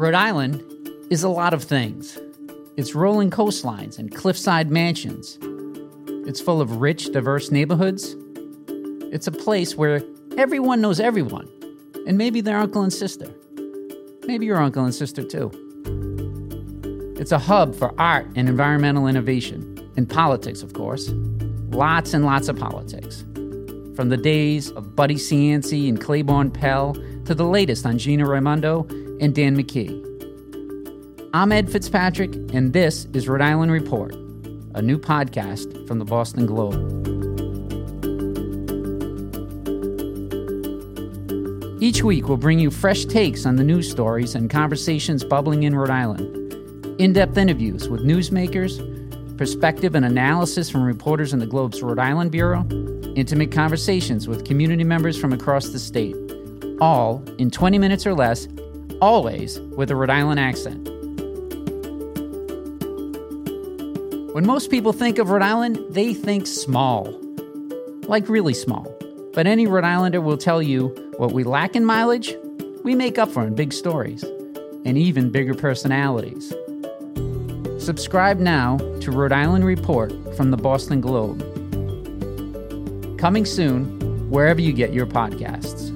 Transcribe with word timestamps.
Rhode 0.00 0.14
Island 0.14 0.64
is 1.10 1.22
a 1.22 1.28
lot 1.28 1.54
of 1.54 1.62
things. 1.62 2.18
It's 2.76 2.96
rolling 2.96 3.30
coastlines 3.30 3.96
and 3.96 4.12
cliffside 4.12 4.70
mansions. 4.70 5.38
It's 6.26 6.40
full 6.40 6.60
of 6.60 6.80
rich, 6.80 7.12
diverse 7.12 7.52
neighborhoods. 7.52 8.16
It's 9.12 9.28
a 9.28 9.30
place 9.30 9.76
where 9.76 10.02
everyone 10.36 10.80
knows 10.80 10.98
everyone, 10.98 11.48
and 12.08 12.18
maybe 12.18 12.40
their 12.40 12.56
uncle 12.56 12.82
and 12.82 12.92
sister. 12.92 13.32
Maybe 14.26 14.46
your 14.46 14.58
uncle 14.58 14.84
and 14.84 14.94
sister, 14.94 15.22
too. 15.22 15.52
It's 17.20 17.30
a 17.30 17.38
hub 17.38 17.76
for 17.76 17.94
art 18.00 18.26
and 18.34 18.48
environmental 18.48 19.06
innovation, 19.06 19.78
and 19.96 20.08
politics, 20.10 20.62
of 20.62 20.72
course. 20.72 21.10
Lots 21.68 22.14
and 22.14 22.24
lots 22.24 22.48
of 22.48 22.56
politics. 22.56 23.24
From 24.00 24.08
the 24.08 24.16
days 24.16 24.70
of 24.70 24.96
Buddy 24.96 25.16
Cianci 25.16 25.86
and 25.86 26.00
Claiborne 26.00 26.50
Pell 26.50 26.94
to 27.26 27.34
the 27.34 27.44
latest 27.44 27.84
on 27.84 27.98
Gina 27.98 28.26
Raimondo 28.26 28.86
and 29.20 29.34
Dan 29.34 29.54
McKee. 29.54 29.92
I'm 31.34 31.52
Ed 31.52 31.70
Fitzpatrick, 31.70 32.34
and 32.54 32.72
this 32.72 33.04
is 33.12 33.28
Rhode 33.28 33.42
Island 33.42 33.70
Report, 33.72 34.14
a 34.74 34.80
new 34.80 34.96
podcast 34.96 35.86
from 35.86 35.98
the 35.98 36.06
Boston 36.06 36.46
Globe. 36.46 36.80
Each 41.82 42.02
week, 42.02 42.26
we'll 42.26 42.38
bring 42.38 42.58
you 42.58 42.70
fresh 42.70 43.04
takes 43.04 43.44
on 43.44 43.56
the 43.56 43.64
news 43.64 43.90
stories 43.90 44.34
and 44.34 44.48
conversations 44.48 45.24
bubbling 45.24 45.64
in 45.64 45.74
Rhode 45.74 45.90
Island, 45.90 46.54
in 46.98 47.12
depth 47.12 47.36
interviews 47.36 47.90
with 47.90 48.00
newsmakers, 48.00 48.78
perspective 49.36 49.94
and 49.94 50.06
analysis 50.06 50.70
from 50.70 50.84
reporters 50.84 51.34
in 51.34 51.38
the 51.38 51.46
Globe's 51.46 51.82
Rhode 51.82 51.98
Island 51.98 52.32
Bureau, 52.32 52.66
intimate 53.20 53.52
conversations 53.52 54.26
with 54.26 54.46
community 54.46 54.82
members 54.82 55.20
from 55.20 55.32
across 55.32 55.68
the 55.68 55.78
state, 55.78 56.16
all 56.80 57.22
in 57.38 57.50
20 57.50 57.78
minutes 57.78 58.06
or 58.06 58.14
less, 58.14 58.48
always 59.02 59.60
with 59.60 59.90
a 59.90 59.94
Rhode 59.94 60.10
Island 60.10 60.40
accent. 60.40 60.88
When 64.34 64.46
most 64.46 64.70
people 64.70 64.92
think 64.94 65.18
of 65.18 65.28
Rhode 65.28 65.42
Island, 65.42 65.78
they 65.90 66.14
think 66.14 66.46
small. 66.46 67.14
Like 68.04 68.28
really 68.28 68.54
small. 68.54 68.92
But 69.34 69.46
any 69.46 69.66
Rhode 69.66 69.84
Islander 69.84 70.20
will 70.20 70.38
tell 70.38 70.62
you 70.62 70.88
what 71.18 71.32
we 71.32 71.44
lack 71.44 71.76
in 71.76 71.84
mileage, 71.84 72.34
we 72.82 72.94
make 72.94 73.18
up 73.18 73.28
for 73.28 73.42
in 73.42 73.54
big 73.54 73.72
stories 73.72 74.24
and 74.86 74.96
even 74.96 75.30
bigger 75.30 75.54
personalities. 75.54 76.54
Subscribe 77.78 78.38
now 78.38 78.78
to 79.00 79.10
Rhode 79.12 79.32
Island 79.32 79.64
Report 79.66 80.12
from 80.36 80.50
the 80.50 80.56
Boston 80.56 81.00
Globe. 81.00 81.59
Coming 83.20 83.44
soon, 83.44 84.30
wherever 84.30 84.62
you 84.62 84.72
get 84.72 84.94
your 84.94 85.04
podcasts. 85.04 85.89